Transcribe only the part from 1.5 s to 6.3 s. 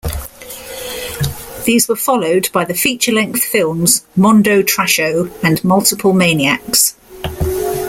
These were followed by the feature-length films "Mondo Trasho" and "Multiple